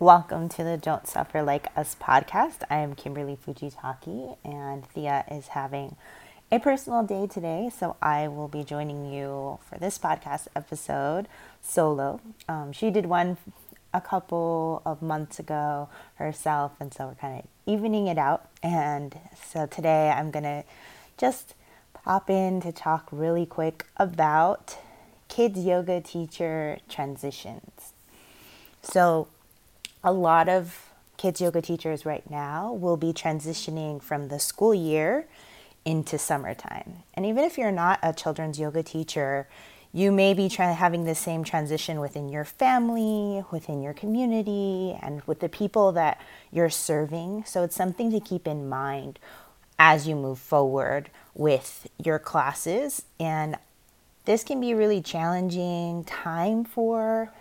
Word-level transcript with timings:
Welcome 0.00 0.48
to 0.50 0.62
the 0.62 0.76
Don't 0.76 1.08
Suffer 1.08 1.42
Like 1.42 1.66
Us 1.74 1.96
podcast. 2.00 2.62
I 2.70 2.76
am 2.76 2.94
Kimberly 2.94 3.36
Fujitaki, 3.36 4.36
and 4.44 4.86
Thea 4.86 5.24
is 5.28 5.48
having 5.48 5.96
a 6.52 6.60
personal 6.60 7.02
day 7.02 7.26
today, 7.26 7.68
so 7.76 7.96
I 8.00 8.28
will 8.28 8.46
be 8.46 8.62
joining 8.62 9.12
you 9.12 9.58
for 9.68 9.76
this 9.76 9.98
podcast 9.98 10.46
episode 10.54 11.26
solo. 11.60 12.20
Um, 12.48 12.70
she 12.70 12.92
did 12.92 13.06
one 13.06 13.38
a 13.92 14.00
couple 14.00 14.82
of 14.86 15.02
months 15.02 15.40
ago 15.40 15.88
herself, 16.14 16.74
and 16.78 16.94
so 16.94 17.08
we're 17.08 17.14
kind 17.16 17.40
of 17.40 17.46
evening 17.66 18.06
it 18.06 18.18
out. 18.18 18.48
And 18.62 19.18
so 19.50 19.66
today 19.66 20.10
I'm 20.10 20.30
gonna 20.30 20.62
just 21.16 21.56
pop 21.92 22.30
in 22.30 22.60
to 22.60 22.70
talk 22.70 23.08
really 23.10 23.46
quick 23.46 23.84
about 23.96 24.76
kids 25.26 25.58
yoga 25.58 26.00
teacher 26.00 26.78
transitions. 26.88 27.94
So 28.80 29.26
a 30.02 30.12
lot 30.12 30.48
of 30.48 30.90
kids 31.16 31.40
yoga 31.40 31.60
teachers 31.60 32.06
right 32.06 32.28
now 32.30 32.72
will 32.72 32.96
be 32.96 33.12
transitioning 33.12 34.02
from 34.02 34.28
the 34.28 34.38
school 34.38 34.74
year 34.74 35.26
into 35.84 36.18
summertime. 36.18 37.02
And 37.14 37.26
even 37.26 37.44
if 37.44 37.58
you're 37.58 37.72
not 37.72 37.98
a 38.02 38.12
children's 38.12 38.58
yoga 38.58 38.82
teacher, 38.82 39.48
you 39.92 40.12
may 40.12 40.34
be 40.34 40.48
trying 40.48 40.74
having 40.76 41.04
the 41.04 41.14
same 41.14 41.44
transition 41.44 41.98
within 41.98 42.28
your 42.28 42.44
family, 42.44 43.42
within 43.50 43.82
your 43.82 43.94
community, 43.94 44.96
and 45.00 45.22
with 45.22 45.40
the 45.40 45.48
people 45.48 45.92
that 45.92 46.20
you're 46.52 46.70
serving. 46.70 47.44
So 47.46 47.64
it's 47.64 47.74
something 47.74 48.10
to 48.12 48.20
keep 48.20 48.46
in 48.46 48.68
mind 48.68 49.18
as 49.78 50.06
you 50.06 50.14
move 50.14 50.38
forward 50.38 51.10
with 51.34 51.88
your 52.04 52.18
classes. 52.18 53.04
And 53.18 53.56
this 54.26 54.44
can 54.44 54.60
be 54.60 54.72
a 54.72 54.76
really 54.76 55.00
challenging 55.00 56.04
time 56.04 56.64
for 56.64 57.32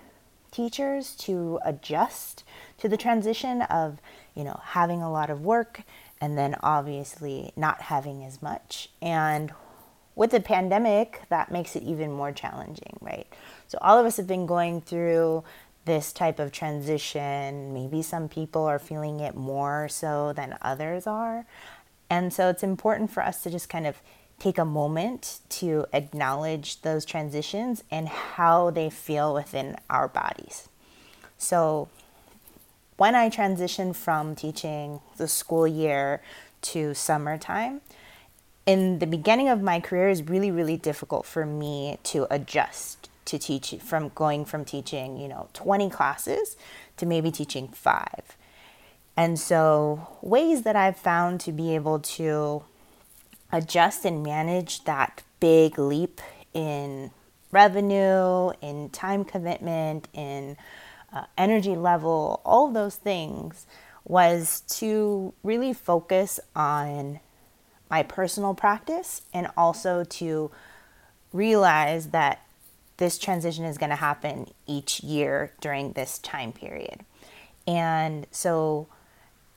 teachers 0.51 1.15
to 1.15 1.59
adjust 1.63 2.43
to 2.79 2.87
the 2.87 2.97
transition 2.97 3.61
of, 3.63 3.99
you 4.35 4.43
know, 4.43 4.59
having 4.63 5.01
a 5.01 5.11
lot 5.11 5.29
of 5.29 5.41
work 5.41 5.81
and 6.19 6.37
then 6.37 6.55
obviously 6.61 7.51
not 7.55 7.83
having 7.83 8.23
as 8.23 8.41
much. 8.41 8.89
And 9.01 9.51
with 10.15 10.31
the 10.31 10.39
pandemic, 10.39 11.21
that 11.29 11.51
makes 11.51 11.75
it 11.75 11.83
even 11.83 12.11
more 12.11 12.31
challenging, 12.31 12.97
right? 13.01 13.27
So 13.67 13.77
all 13.81 13.99
of 13.99 14.05
us 14.05 14.17
have 14.17 14.27
been 14.27 14.47
going 14.47 14.81
through 14.81 15.43
this 15.85 16.11
type 16.11 16.39
of 16.39 16.51
transition. 16.51 17.73
Maybe 17.73 18.01
some 18.01 18.27
people 18.27 18.63
are 18.65 18.79
feeling 18.79 19.19
it 19.19 19.35
more 19.35 19.87
so 19.87 20.33
than 20.33 20.57
others 20.61 21.07
are. 21.07 21.45
And 22.09 22.33
so 22.33 22.49
it's 22.49 22.63
important 22.63 23.11
for 23.11 23.23
us 23.23 23.43
to 23.43 23.49
just 23.49 23.69
kind 23.69 23.85
of 23.85 24.01
take 24.39 24.57
a 24.57 24.65
moment 24.65 25.39
to 25.49 25.85
acknowledge 25.93 26.81
those 26.81 27.05
transitions 27.05 27.83
and 27.89 28.07
how 28.07 28.69
they 28.69 28.89
feel 28.89 29.33
within 29.33 29.75
our 29.89 30.07
bodies. 30.07 30.69
So, 31.37 31.89
when 32.97 33.13
I 33.13 33.29
transitioned 33.29 33.95
from 33.95 34.35
teaching 34.35 35.01
the 35.17 35.27
school 35.27 35.67
year 35.67 36.21
to 36.63 36.93
summertime, 36.93 37.81
in 38.65 38.99
the 38.99 39.07
beginning 39.07 39.49
of 39.49 39.61
my 39.61 39.79
career 39.79 40.09
is 40.09 40.23
really 40.23 40.51
really 40.51 40.77
difficult 40.77 41.25
for 41.25 41.45
me 41.45 41.99
to 42.03 42.27
adjust 42.33 43.09
to 43.25 43.37
teach 43.37 43.75
from 43.83 44.09
going 44.15 44.45
from 44.45 44.65
teaching, 44.65 45.17
you 45.17 45.27
know, 45.27 45.49
20 45.53 45.89
classes 45.89 46.57
to 46.95 47.05
maybe 47.05 47.29
teaching 47.29 47.67
5. 47.67 48.37
And 49.15 49.39
so, 49.39 50.07
ways 50.21 50.61
that 50.63 50.75
I've 50.75 50.97
found 50.97 51.39
to 51.41 51.51
be 51.51 51.75
able 51.75 51.99
to 51.99 52.63
adjust 53.51 54.05
and 54.05 54.23
manage 54.23 54.83
that 54.83 55.23
big 55.39 55.77
leap 55.79 56.21
in 56.53 57.11
revenue, 57.51 58.51
in 58.61 58.89
time 58.89 59.23
commitment, 59.23 60.07
in 60.13 60.57
uh, 61.13 61.23
energy 61.37 61.75
level, 61.75 62.41
all 62.45 62.71
those 62.71 62.95
things 62.95 63.65
was 64.03 64.61
to 64.61 65.33
really 65.43 65.73
focus 65.73 66.39
on 66.55 67.19
my 67.89 68.03
personal 68.03 68.53
practice 68.53 69.21
and 69.33 69.47
also 69.55 70.03
to 70.03 70.51
realize 71.31 72.09
that 72.09 72.41
this 72.97 73.17
transition 73.17 73.63
is 73.63 73.77
going 73.77 73.89
to 73.89 73.95
happen 73.95 74.47
each 74.65 75.01
year 75.01 75.53
during 75.61 75.93
this 75.93 76.19
time 76.19 76.51
period. 76.51 77.05
And 77.65 78.25
so 78.31 78.87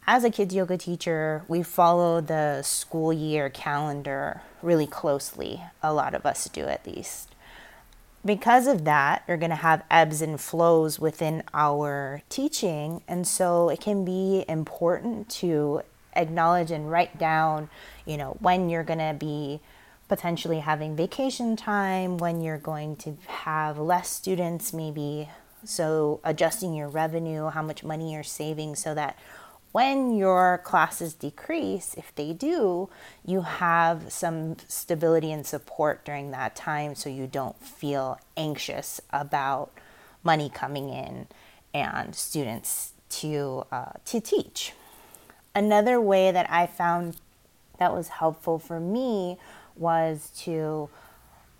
as 0.07 0.25
a 0.25 0.31
kids 0.31 0.55
yoga 0.55 0.77
teacher, 0.77 1.45
we 1.49 1.63
follow 1.63 2.21
the 2.21 2.63
school 2.63 3.13
year 3.13 3.49
calendar 3.49 4.43
really 4.63 4.87
closely. 4.87 5.63
A 5.83 5.93
lot 5.93 6.15
of 6.15 6.27
us 6.27 6.49
do 6.49 6.65
at 6.65 6.87
least. 6.87 7.29
Because 8.25 8.67
of 8.67 8.85
that, 8.85 9.23
you're 9.27 9.39
going 9.39 9.51
to 9.51 9.57
have 9.57 9.83
ebbs 9.91 10.21
and 10.21 10.39
flows 10.39 10.99
within 10.99 11.43
our 11.55 12.23
teaching. 12.29 13.03
And 13.09 13.27
so 13.27 13.71
it 13.71 13.81
can 13.81 14.05
be 14.05 14.45
important 14.47 15.31
to 15.31 15.83
acknowledge 16.15 16.71
and 16.71 16.91
write 16.91 17.19
down, 17.19 17.71
you 18.05 18.17
know, 18.19 18.37
when 18.41 18.69
you're 18.69 18.85
going 18.85 18.99
to 18.99 19.17
be 19.19 19.61
potentially 20.09 20.59
having 20.59 20.97
vacation 20.97 21.57
time, 21.57 22.19
when 22.19 22.43
you're 22.43 22.59
going 22.59 22.97
to 22.97 23.17
have 23.27 23.79
less 23.79 24.11
students, 24.11 24.73
maybe. 24.75 25.31
So 25.65 26.21
adjusting 26.25 26.75
your 26.75 26.89
revenue, 26.89 27.49
how 27.49 27.63
much 27.63 27.85
money 27.85 28.13
you're 28.13 28.23
saving 28.23 28.77
so 28.77 28.93
that 28.95 29.17
when 29.73 30.15
your 30.17 30.59
classes 30.65 31.15
decrease, 31.15 31.95
if 31.95 32.13
they 32.15 32.33
do, 32.33 32.89
you 33.25 33.43
have 33.43 34.13
some 34.13 34.57
stability 34.67 35.31
and 35.31 35.47
support 35.47 36.05
during 36.05 36.33
that 36.33 36.57
time 36.57 36.95
so 36.95 37.09
you 37.09 37.27
don't 37.27 37.61
feel 37.63 38.19
anxious 38.37 39.01
about 39.11 39.71
money 40.25 40.51
coming 40.53 40.89
in 40.89 41.29
and 41.73 42.15
students 42.15 42.93
to, 43.09 43.65
uh, 43.71 43.93
to 44.05 44.21
teach. 44.21 44.73
Another 45.55 46.01
way 46.01 46.31
that 46.33 46.51
I 46.51 46.67
found 46.67 47.17
that 47.79 47.95
was 47.95 48.09
helpful 48.09 48.59
for 48.59 48.81
me 48.81 49.39
was 49.77 50.31
to, 50.41 50.89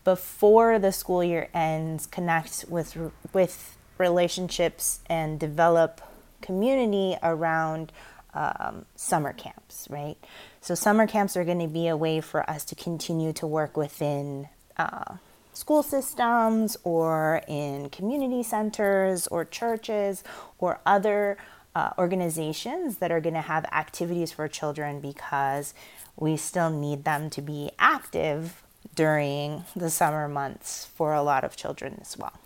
before 0.05 0.79
the 0.79 0.93
school 0.93 1.23
year 1.23 1.49
ends, 1.55 2.07
connect 2.07 2.65
with, 2.69 2.97
with 3.33 3.77
relationships 3.99 5.01
and 5.07 5.39
develop 5.39 6.01
community 6.41 7.17
around 7.23 7.93
um, 8.35 8.87
summer 8.95 9.33
camps, 9.33 9.87
right? 9.91 10.17
So, 10.61 10.75
summer 10.75 11.07
camps 11.07 11.37
are 11.37 11.45
going 11.45 11.61
to 11.61 11.69
be 11.69 11.89
a 11.89 11.97
way 11.97 12.21
for 12.21 12.49
us 12.49 12.65
to 12.67 12.75
continue 12.75 13.33
to 13.35 13.47
work 13.47 13.77
within 13.77 14.49
uh, 14.77 15.17
school 15.53 15.83
systems 15.83 16.77
or 16.85 17.43
in 17.49 17.91
community 17.91 18.43
centers 18.43 19.27
or 19.27 19.45
churches 19.45 20.23
or 20.59 20.81
other 20.87 21.37
uh, 21.75 21.91
organizations 21.99 22.99
that 22.99 23.11
are 23.11 23.21
going 23.21 23.35
to 23.35 23.41
have 23.41 23.65
activities 23.67 24.33
for 24.33 24.49
children 24.49 25.01
because 25.01 25.75
we 26.17 26.37
still 26.37 26.71
need 26.71 27.05
them 27.05 27.31
to 27.31 27.43
be 27.43 27.71
active 27.79 28.63
during 28.95 29.65
the 29.77 29.91
summer 29.91 30.29
months 30.29 30.87
for 30.95 31.15
a 31.15 31.23
lot 31.23 31.45
of 31.45 31.57
children 31.57 31.99
as 32.01 32.17
well. 32.17 32.39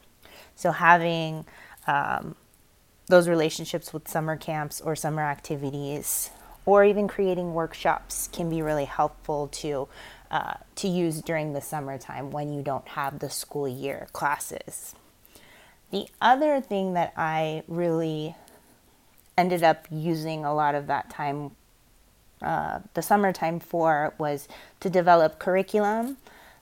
So, 0.56 0.72
having 0.72 1.44
um, 1.86 2.36
those 3.06 3.28
relationships 3.28 3.92
with 3.92 4.08
summer 4.08 4.36
camps 4.36 4.80
or 4.80 4.96
summer 4.96 5.22
activities 5.22 6.30
or 6.66 6.84
even 6.84 7.06
creating 7.06 7.52
workshops 7.52 8.28
can 8.32 8.48
be 8.48 8.62
really 8.62 8.86
helpful 8.86 9.48
to 9.48 9.88
uh, 10.30 10.54
to 10.74 10.88
use 10.88 11.20
during 11.20 11.52
the 11.52 11.60
summertime 11.60 12.30
when 12.30 12.52
you 12.52 12.62
don't 12.62 12.88
have 12.88 13.20
the 13.20 13.30
school 13.30 13.68
year 13.68 14.08
classes. 14.12 14.94
The 15.92 16.08
other 16.20 16.60
thing 16.60 16.94
that 16.94 17.12
I 17.16 17.62
really 17.68 18.34
ended 19.38 19.62
up 19.62 19.86
using 19.90 20.44
a 20.44 20.52
lot 20.52 20.74
of 20.74 20.88
that 20.88 21.08
time, 21.08 21.52
uh, 22.42 22.80
the 22.94 23.02
summertime 23.02 23.60
for, 23.60 24.14
was 24.18 24.48
to 24.80 24.90
develop 24.90 25.38
curriculum, 25.38 26.16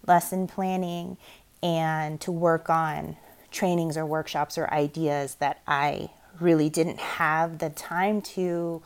lesson 0.07 0.47
planning, 0.47 1.17
and 1.63 2.21
to 2.21 2.31
work 2.31 2.69
on 2.69 3.17
trainings 3.51 3.97
or 3.97 4.05
workshops 4.05 4.59
or 4.59 4.71
ideas 4.71 5.37
that 5.37 5.63
I 5.67 6.11
really 6.43 6.69
didn't 6.69 6.99
have 6.99 7.59
the 7.59 7.71
time 7.71 8.21
to 8.23 8.83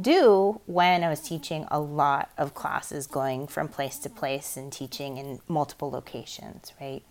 do 0.00 0.60
when 0.66 1.02
I 1.02 1.08
was 1.08 1.20
teaching 1.20 1.66
a 1.70 1.80
lot 1.80 2.30
of 2.36 2.54
classes 2.54 3.06
going 3.06 3.46
from 3.46 3.68
place 3.68 3.98
to 4.00 4.10
place 4.10 4.56
and 4.56 4.72
teaching 4.72 5.16
in 5.16 5.40
multiple 5.48 5.90
locations, 5.90 6.72
right? 6.80 7.02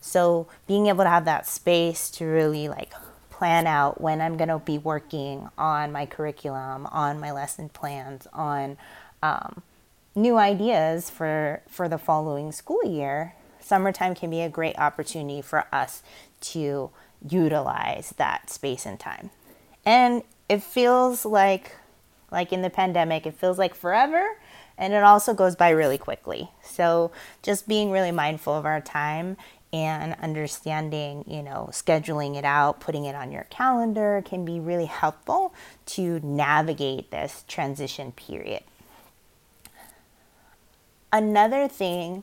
So 0.00 0.46
being 0.66 0.86
able 0.86 1.04
to 1.04 1.10
have 1.10 1.24
that 1.24 1.46
space 1.46 2.10
to 2.12 2.26
really 2.26 2.68
like 2.68 2.92
plan 3.30 3.66
out 3.66 4.00
when 4.00 4.20
I'm 4.20 4.36
going 4.36 4.48
to 4.48 4.58
be 4.58 4.78
working 4.78 5.48
on 5.58 5.92
my 5.92 6.06
curriculum, 6.06 6.86
on 6.86 7.18
my 7.20 7.32
lesson 7.32 7.68
plans, 7.68 8.26
on 8.32 8.76
um, 9.22 9.62
new 10.14 10.36
ideas 10.36 11.10
for 11.10 11.62
for 11.68 11.88
the 11.88 11.98
following 11.98 12.52
school 12.52 12.84
year. 12.84 13.34
Summertime 13.60 14.14
can 14.14 14.30
be 14.30 14.42
a 14.42 14.48
great 14.48 14.78
opportunity 14.78 15.42
for 15.42 15.66
us 15.72 16.02
to 16.52 16.90
utilize 17.28 18.14
that 18.16 18.50
space 18.50 18.86
and 18.86 18.98
time. 18.98 19.30
And 19.84 20.22
it 20.48 20.62
feels 20.62 21.24
like 21.24 21.72
like 22.30 22.52
in 22.52 22.62
the 22.62 22.70
pandemic, 22.70 23.24
it 23.26 23.34
feels 23.34 23.58
like 23.58 23.74
forever 23.74 24.36
and 24.78 24.92
it 24.92 25.02
also 25.02 25.32
goes 25.32 25.56
by 25.56 25.70
really 25.70 25.98
quickly. 25.98 26.50
So 26.62 27.10
just 27.42 27.66
being 27.66 27.90
really 27.90 28.12
mindful 28.12 28.54
of 28.54 28.66
our 28.66 28.80
time 28.80 29.36
and 29.72 30.14
understanding, 30.22 31.24
you 31.26 31.42
know, 31.42 31.68
scheduling 31.72 32.36
it 32.36 32.44
out, 32.44 32.80
putting 32.80 33.04
it 33.04 33.14
on 33.14 33.32
your 33.32 33.44
calendar 33.44 34.22
can 34.24 34.44
be 34.44 34.60
really 34.60 34.86
helpful 34.86 35.54
to 35.86 36.20
navigate 36.20 37.10
this 37.10 37.44
transition 37.48 38.12
period. 38.12 38.62
Another 41.12 41.68
thing 41.68 42.22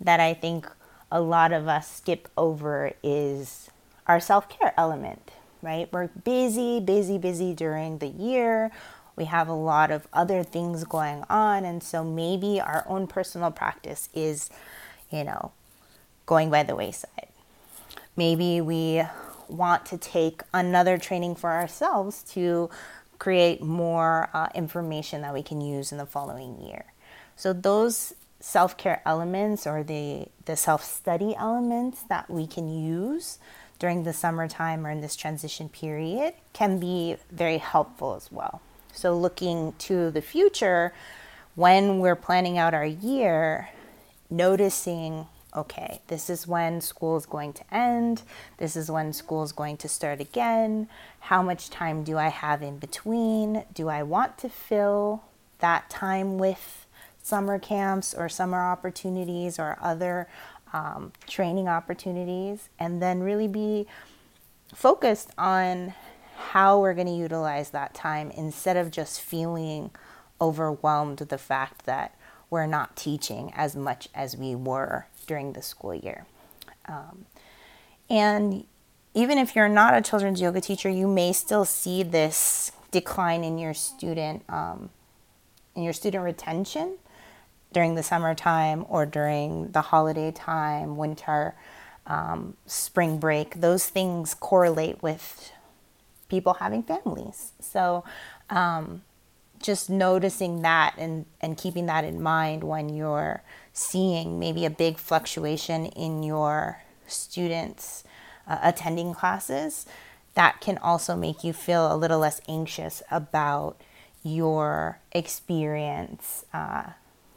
that 0.00 0.20
I 0.20 0.34
think 0.34 0.66
a 1.10 1.20
lot 1.20 1.52
of 1.52 1.68
us 1.68 1.90
skip 1.96 2.28
over 2.36 2.92
is 3.02 3.70
our 4.06 4.20
self 4.20 4.48
care 4.48 4.74
element, 4.76 5.30
right? 5.62 5.88
We're 5.92 6.08
busy, 6.08 6.80
busy, 6.80 7.18
busy 7.18 7.52
during 7.54 7.98
the 7.98 8.08
year. 8.08 8.70
We 9.16 9.24
have 9.26 9.48
a 9.48 9.54
lot 9.54 9.90
of 9.90 10.06
other 10.12 10.42
things 10.42 10.84
going 10.84 11.24
on. 11.28 11.64
And 11.64 11.82
so 11.82 12.02
maybe 12.02 12.60
our 12.60 12.84
own 12.86 13.06
personal 13.06 13.50
practice 13.50 14.08
is, 14.14 14.48
you 15.10 15.24
know, 15.24 15.52
going 16.26 16.50
by 16.50 16.62
the 16.62 16.74
wayside. 16.74 17.28
Maybe 18.16 18.60
we 18.60 19.02
want 19.48 19.84
to 19.86 19.98
take 19.98 20.42
another 20.54 20.96
training 20.96 21.34
for 21.34 21.50
ourselves 21.50 22.22
to 22.34 22.70
create 23.18 23.62
more 23.62 24.30
uh, 24.32 24.48
information 24.54 25.22
that 25.22 25.34
we 25.34 25.42
can 25.42 25.60
use 25.60 25.92
in 25.92 25.98
the 25.98 26.06
following 26.06 26.58
year. 26.60 26.86
So 27.36 27.52
those 27.52 28.14
self-care 28.40 29.02
elements 29.04 29.66
or 29.66 29.82
the 29.82 30.26
the 30.46 30.56
self-study 30.56 31.34
elements 31.36 32.02
that 32.08 32.28
we 32.30 32.46
can 32.46 32.68
use 32.68 33.38
during 33.78 34.04
the 34.04 34.12
summertime 34.12 34.86
or 34.86 34.90
in 34.90 35.00
this 35.00 35.16
transition 35.16 35.68
period 35.68 36.34
can 36.52 36.78
be 36.78 37.16
very 37.30 37.58
helpful 37.58 38.14
as 38.14 38.30
well. 38.32 38.60
So 38.92 39.16
looking 39.16 39.74
to 39.80 40.10
the 40.10 40.22
future 40.22 40.92
when 41.54 41.98
we're 41.98 42.16
planning 42.16 42.58
out 42.58 42.74
our 42.74 42.86
year, 42.86 43.70
noticing 44.28 45.26
okay, 45.54 46.00
this 46.06 46.30
is 46.30 46.46
when 46.46 46.80
school 46.80 47.16
is 47.16 47.26
going 47.26 47.52
to 47.52 47.74
end. 47.74 48.22
This 48.58 48.76
is 48.76 48.90
when 48.90 49.12
school 49.12 49.42
is 49.42 49.52
going 49.52 49.76
to 49.78 49.88
start 49.88 50.20
again. 50.20 50.88
How 51.20 51.42
much 51.42 51.70
time 51.70 52.04
do 52.04 52.16
I 52.16 52.28
have 52.28 52.62
in 52.62 52.78
between? 52.78 53.64
Do 53.74 53.88
I 53.88 54.02
want 54.02 54.38
to 54.38 54.48
fill 54.48 55.24
that 55.58 55.90
time 55.90 56.38
with 56.38 56.86
summer 57.22 57.58
camps 57.58 58.14
or 58.14 58.28
summer 58.28 58.60
opportunities 58.60 59.58
or 59.58 59.78
other 59.80 60.28
um, 60.72 61.12
training 61.26 61.68
opportunities? 61.68 62.68
And 62.78 63.02
then 63.02 63.20
really 63.20 63.48
be 63.48 63.86
focused 64.74 65.30
on 65.36 65.94
how 66.36 66.80
we're 66.80 66.94
going 66.94 67.06
to 67.06 67.12
utilize 67.12 67.70
that 67.70 67.94
time 67.94 68.30
instead 68.30 68.76
of 68.76 68.90
just 68.90 69.20
feeling 69.20 69.90
overwhelmed 70.40 71.20
with 71.20 71.28
the 71.28 71.38
fact 71.38 71.84
that 71.86 72.16
we're 72.48 72.66
not 72.66 72.96
teaching 72.96 73.52
as 73.54 73.76
much 73.76 74.08
as 74.14 74.36
we 74.36 74.54
were 74.54 75.06
during 75.26 75.52
the 75.52 75.62
school 75.62 75.94
year. 75.94 76.26
Um, 76.86 77.26
and 78.08 78.66
even 79.14 79.38
if 79.38 79.54
you're 79.54 79.68
not 79.68 79.94
a 79.94 80.00
children's 80.00 80.40
yoga 80.40 80.60
teacher, 80.60 80.88
you 80.88 81.06
may 81.06 81.32
still 81.32 81.64
see 81.64 82.02
this 82.02 82.72
decline 82.90 83.44
in 83.44 83.58
your 83.58 83.74
student 83.74 84.42
um, 84.48 84.90
in 85.76 85.84
your 85.84 85.92
student 85.92 86.24
retention 86.24 86.96
during 87.72 87.94
the 87.94 88.02
summertime 88.02 88.84
or 88.88 89.06
during 89.06 89.70
the 89.72 89.80
holiday 89.80 90.32
time, 90.32 90.96
winter, 90.96 91.54
um, 92.06 92.56
spring 92.66 93.18
break. 93.18 93.60
Those 93.60 93.86
things 93.86 94.34
correlate 94.34 95.02
with 95.02 95.52
people 96.28 96.54
having 96.54 96.82
families. 96.82 97.52
So 97.60 98.04
um, 98.48 99.02
just 99.62 99.90
noticing 99.90 100.62
that 100.62 100.94
and, 100.96 101.26
and 101.40 101.56
keeping 101.56 101.86
that 101.86 102.04
in 102.04 102.20
mind 102.20 102.64
when 102.64 102.88
you're 102.88 103.42
seeing 103.72 104.38
maybe 104.38 104.64
a 104.64 104.70
big 104.70 104.98
fluctuation 104.98 105.86
in 105.86 106.22
your 106.22 106.82
students 107.06 108.04
uh, 108.46 108.58
attending 108.62 109.14
classes, 109.14 109.86
that 110.34 110.60
can 110.60 110.78
also 110.78 111.14
make 111.16 111.44
you 111.44 111.52
feel 111.52 111.92
a 111.92 111.96
little 111.96 112.20
less 112.20 112.40
anxious 112.48 113.02
about 113.10 113.80
your 114.22 114.98
experience 115.12 116.44
uh, 116.52 116.90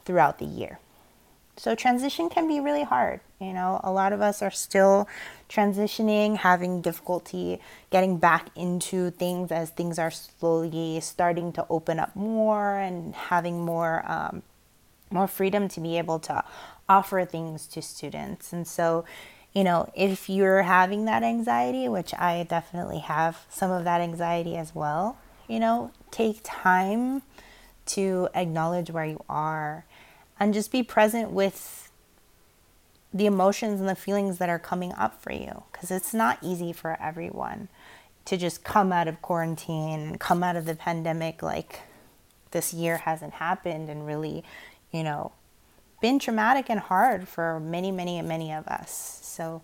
throughout 0.05 0.39
the 0.39 0.45
year. 0.45 0.79
So, 1.55 1.75
transition 1.75 2.29
can 2.29 2.47
be 2.47 2.59
really 2.59 2.83
hard. 2.83 3.19
You 3.39 3.53
know, 3.53 3.79
a 3.83 3.91
lot 3.91 4.11
of 4.11 4.21
us 4.21 4.41
are 4.41 4.49
still 4.49 5.07
transitioning, 5.49 6.37
having 6.37 6.81
difficulty 6.81 7.59
getting 7.91 8.17
back 8.17 8.49
into 8.55 9.11
things 9.11 9.51
as 9.51 9.69
things 9.69 9.99
are 9.99 10.09
slowly 10.09 10.99
starting 10.99 11.51
to 11.53 11.65
open 11.69 11.99
up 11.99 12.15
more 12.15 12.79
and 12.79 13.13
having 13.13 13.63
more 13.63 14.03
um, 14.09 14.41
more 15.11 15.27
freedom 15.27 15.67
to 15.69 15.79
be 15.79 15.97
able 15.99 16.19
to 16.19 16.43
offer 16.89 17.23
things 17.23 17.67
to 17.67 17.81
students. 17.81 18.51
And 18.51 18.67
so, 18.67 19.05
you 19.53 19.63
know, 19.63 19.91
if 19.95 20.29
you're 20.29 20.63
having 20.63 21.05
that 21.05 21.21
anxiety, 21.21 21.87
which 21.87 22.13
I 22.15 22.47
definitely 22.49 22.99
have 22.99 23.45
some 23.49 23.69
of 23.69 23.83
that 23.83 24.01
anxiety 24.01 24.57
as 24.57 24.73
well, 24.73 25.17
you 25.47 25.59
know, 25.59 25.91
take 26.09 26.39
time 26.43 27.21
to 27.85 28.29
acknowledge 28.33 28.89
where 28.89 29.05
you 29.05 29.23
are 29.29 29.85
and 30.39 30.53
just 30.53 30.71
be 30.71 30.83
present 30.83 31.31
with 31.31 31.91
the 33.13 33.25
emotions 33.25 33.79
and 33.79 33.87
the 33.87 33.95
feelings 33.95 34.39
that 34.39 34.49
are 34.49 34.59
coming 34.59 34.91
up 34.93 35.21
for 35.21 35.31
you 35.31 35.63
because 35.71 35.91
it's 35.91 36.13
not 36.13 36.39
easy 36.41 36.73
for 36.73 36.99
everyone 37.01 37.67
to 38.25 38.37
just 38.37 38.63
come 38.63 38.91
out 38.91 39.07
of 39.07 39.21
quarantine 39.21 40.17
come 40.17 40.43
out 40.43 40.55
of 40.55 40.65
the 40.65 40.75
pandemic 40.75 41.43
like 41.43 41.81
this 42.51 42.73
year 42.73 42.97
hasn't 42.97 43.33
happened 43.33 43.89
and 43.89 44.07
really 44.07 44.43
you 44.93 45.03
know, 45.03 45.33
been 46.01 46.19
traumatic 46.19 46.69
and 46.69 46.79
hard 46.79 47.27
for 47.27 47.59
many, 47.59 47.91
many, 47.91 48.21
many 48.21 48.53
of 48.53 48.65
us. 48.67 49.19
So, 49.23 49.61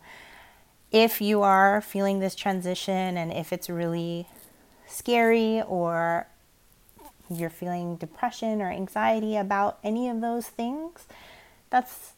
if 0.91 1.21
you 1.21 1.43
are 1.43 1.81
feeling 1.81 2.19
this 2.19 2.33
transition 2.33 3.15
and 3.15 3.31
if 3.31 3.53
it's 3.53 3.69
really 3.69 4.27
scary 4.87 5.61
or 5.61 6.27
you're 7.29 7.49
feeling 7.49 7.95
depression 7.95 8.61
or 8.61 8.71
anxiety 8.71 9.37
about 9.37 9.79
any 9.83 10.09
of 10.09 10.21
those 10.21 10.47
things, 10.47 11.07
that's 11.69 12.13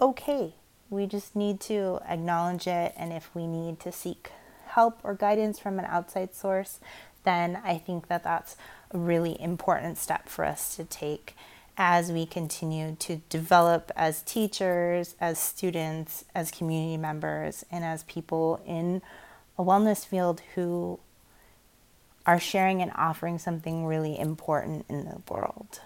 okay. 0.00 0.54
We 0.88 1.06
just 1.06 1.34
need 1.34 1.60
to 1.62 2.00
acknowledge 2.08 2.66
it. 2.66 2.94
And 2.96 3.12
if 3.12 3.34
we 3.34 3.46
need 3.46 3.80
to 3.80 3.92
seek 3.92 4.30
help 4.66 5.00
or 5.02 5.14
guidance 5.14 5.58
from 5.58 5.78
an 5.78 5.84
outside 5.86 6.34
source, 6.34 6.80
then 7.24 7.60
I 7.64 7.78
think 7.78 8.08
that 8.08 8.22
that's 8.22 8.56
a 8.92 8.98
really 8.98 9.40
important 9.40 9.98
step 9.98 10.28
for 10.28 10.44
us 10.44 10.76
to 10.76 10.84
take 10.84 11.34
as 11.76 12.10
we 12.10 12.24
continue 12.24 12.96
to 12.98 13.16
develop 13.28 13.92
as 13.96 14.22
teachers, 14.22 15.14
as 15.20 15.38
students, 15.38 16.24
as 16.34 16.50
community 16.50 16.96
members, 16.96 17.66
and 17.70 17.84
as 17.84 18.02
people 18.04 18.62
in 18.66 19.02
a 19.58 19.62
wellness 19.62 20.06
field 20.06 20.40
who 20.54 20.98
are 22.26 22.40
sharing 22.40 22.82
and 22.82 22.92
offering 22.96 23.38
something 23.38 23.86
really 23.86 24.18
important 24.18 24.84
in 24.88 25.04
the 25.04 25.22
world. 25.30 25.80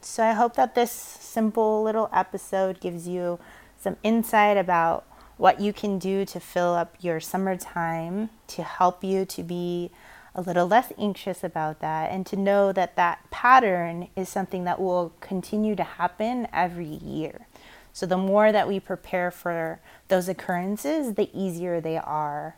So 0.00 0.24
I 0.24 0.32
hope 0.32 0.56
that 0.56 0.74
this 0.74 0.90
simple 0.90 1.82
little 1.82 2.10
episode 2.12 2.80
gives 2.80 3.06
you 3.06 3.38
some 3.80 3.96
insight 4.02 4.56
about 4.56 5.06
what 5.36 5.60
you 5.60 5.72
can 5.72 5.98
do 5.98 6.24
to 6.24 6.40
fill 6.40 6.74
up 6.74 6.96
your 7.00 7.20
summertime 7.20 8.30
to 8.48 8.62
help 8.62 9.02
you 9.02 9.24
to 9.24 9.42
be 9.42 9.90
a 10.34 10.40
little 10.40 10.66
less 10.66 10.92
anxious 10.98 11.44
about 11.44 11.80
that 11.80 12.10
and 12.10 12.26
to 12.26 12.36
know 12.36 12.72
that 12.72 12.96
that 12.96 13.30
pattern 13.30 14.08
is 14.16 14.28
something 14.28 14.64
that 14.64 14.80
will 14.80 15.12
continue 15.20 15.76
to 15.76 15.84
happen 15.84 16.48
every 16.52 16.86
year. 16.86 17.46
So 17.92 18.06
the 18.06 18.16
more 18.16 18.50
that 18.50 18.66
we 18.66 18.80
prepare 18.80 19.30
for 19.30 19.80
those 20.08 20.28
occurrences, 20.28 21.14
the 21.14 21.30
easier 21.34 21.80
they 21.80 21.98
are 21.98 22.56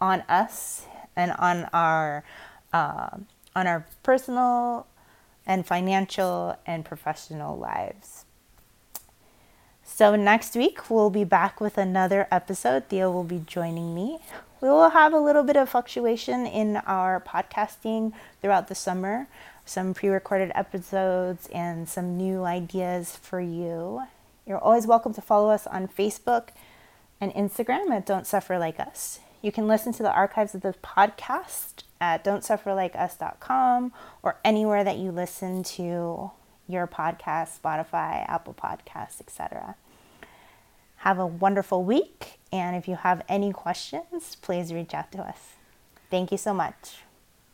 on 0.00 0.20
us 0.22 0.86
and 1.16 1.32
on 1.32 1.68
our 1.72 2.24
uh, 2.72 3.16
on 3.54 3.66
our 3.66 3.86
personal 4.02 4.86
and 5.46 5.66
financial 5.66 6.56
and 6.66 6.84
professional 6.84 7.58
lives. 7.58 8.24
So 9.84 10.16
next 10.16 10.54
week 10.56 10.88
we'll 10.88 11.10
be 11.10 11.24
back 11.24 11.60
with 11.60 11.76
another 11.76 12.26
episode. 12.30 12.88
Thea 12.88 13.10
will 13.10 13.24
be 13.24 13.42
joining 13.46 13.94
me 13.94 14.20
we 14.62 14.68
will 14.68 14.90
have 14.90 15.12
a 15.12 15.18
little 15.18 15.42
bit 15.42 15.56
of 15.56 15.68
fluctuation 15.68 16.46
in 16.46 16.76
our 16.76 17.20
podcasting 17.20 18.12
throughout 18.40 18.68
the 18.68 18.76
summer, 18.76 19.26
some 19.64 19.92
pre 19.92 20.08
recorded 20.08 20.52
episodes, 20.54 21.48
and 21.52 21.88
some 21.88 22.16
new 22.16 22.44
ideas 22.44 23.16
for 23.16 23.40
you. 23.40 24.04
You're 24.46 24.58
always 24.58 24.86
welcome 24.86 25.12
to 25.14 25.20
follow 25.20 25.50
us 25.50 25.66
on 25.66 25.88
Facebook 25.88 26.50
and 27.20 27.32
Instagram 27.34 27.90
at 27.90 28.06
Don't 28.06 28.24
Suffer 28.24 28.56
Like 28.56 28.78
Us. 28.78 29.18
You 29.42 29.52
can 29.52 29.66
listen 29.66 29.92
to 29.94 30.02
the 30.02 30.12
archives 30.12 30.54
of 30.54 30.62
the 30.62 30.74
podcast 30.82 31.82
at 32.00 32.24
don'tsufferlikeus.com 32.24 33.92
or 34.22 34.38
anywhere 34.44 34.84
that 34.84 34.98
you 34.98 35.10
listen 35.10 35.64
to 35.64 36.30
your 36.68 36.86
podcast, 36.86 37.60
Spotify, 37.60 38.28
Apple 38.28 38.54
Podcasts, 38.54 39.20
etc. 39.20 39.74
Have 40.98 41.18
a 41.18 41.26
wonderful 41.26 41.82
week 41.82 42.38
and 42.52 42.76
if 42.76 42.86
you 42.86 42.94
have 42.94 43.24
any 43.28 43.52
questions, 43.52 44.36
please 44.36 44.72
reach 44.72 44.94
out 44.94 45.10
to 45.12 45.18
us. 45.18 45.38
Thank 46.08 46.30
you 46.30 46.38
so 46.38 46.54
much. 46.54 47.02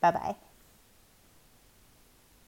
Bye 0.01 0.11
bye. 0.11 0.48